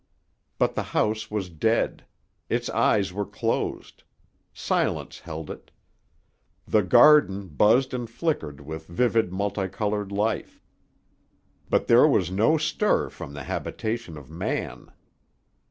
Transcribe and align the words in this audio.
But 0.57 0.73
the 0.73 0.81
house 0.97 1.29
was 1.29 1.47
dead. 1.51 2.05
Its 2.49 2.71
eyes 2.71 3.13
were 3.13 3.23
closed. 3.23 4.01
Silence 4.51 5.19
held 5.19 5.51
it. 5.51 5.69
The 6.67 6.81
garden 6.81 7.47
buzzed 7.49 7.93
and 7.93 8.09
flickered 8.09 8.61
with 8.61 8.87
vivid 8.87 9.31
multicolored 9.31 10.11
life; 10.11 10.59
but 11.69 11.85
there 11.85 12.07
was 12.07 12.31
no 12.31 12.57
stir 12.57 13.11
from 13.11 13.33
the 13.35 13.43
habitation 13.43 14.17
of 14.17 14.27
man. 14.27 14.89